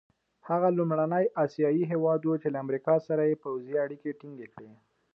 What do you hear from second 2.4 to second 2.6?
چې له